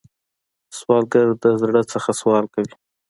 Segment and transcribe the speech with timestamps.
[0.77, 2.73] سوالګر د زړه نه سوال کوي